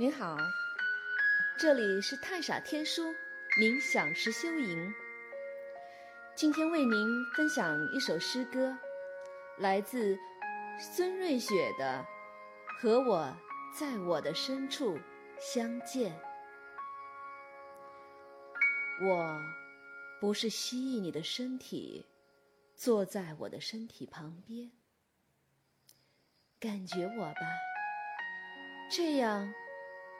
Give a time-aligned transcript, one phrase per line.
[0.00, 0.34] 您好，
[1.58, 3.14] 这里是太傻天书
[3.60, 4.90] 冥想实修营。
[6.34, 8.74] 今天为您分享一首诗歌，
[9.58, 10.18] 来自
[10.78, 12.02] 孙瑞雪的
[12.80, 13.30] 《和我
[13.78, 14.98] 在我的深处
[15.38, 16.10] 相见》。
[19.06, 19.38] 我
[20.18, 22.06] 不是蜥蜴你的身体，
[22.74, 24.70] 坐在我的身体旁边，
[26.58, 27.40] 感觉我吧，
[28.90, 29.52] 这样。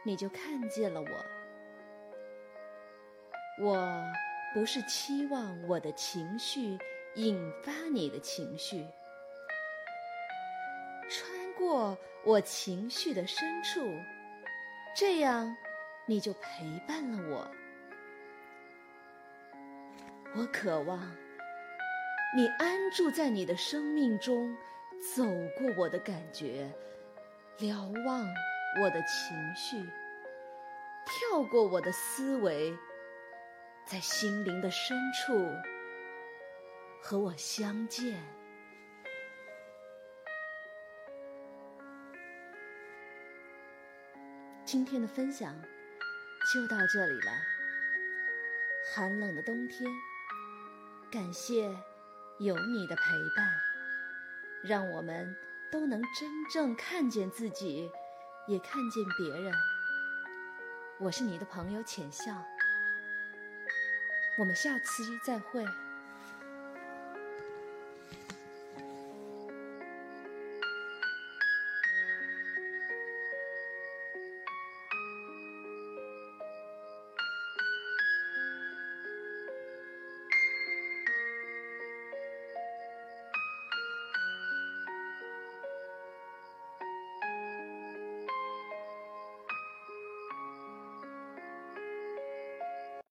[0.03, 1.27] 你就看见了我。
[3.63, 4.03] 我
[4.55, 6.79] 不是期望我的情绪
[7.15, 8.87] 引发你的情绪，
[11.09, 13.81] 穿过我情绪的深处，
[14.97, 15.55] 这样
[16.07, 17.47] 你就陪伴了我。
[20.35, 20.99] 我渴望
[22.35, 24.57] 你安住在你的生命中，
[25.15, 25.25] 走
[25.59, 26.73] 过我的感觉，
[27.59, 28.25] 瞭望。
[28.79, 29.83] 我的情绪
[31.05, 32.73] 跳过我的思维，
[33.85, 35.45] 在心灵的深处
[37.03, 38.23] 和我相见。
[44.65, 45.53] 今天的分享
[46.53, 47.33] 就到这里了。
[48.95, 49.91] 寒冷的冬天，
[51.11, 51.65] 感谢
[52.39, 53.03] 有你的陪
[53.37, 53.53] 伴，
[54.63, 55.37] 让我们
[55.73, 57.91] 都能真正看见自己。
[58.51, 59.55] 也看见别人。
[60.99, 62.45] 我是你的朋友浅笑，
[64.37, 65.65] 我们下期再会。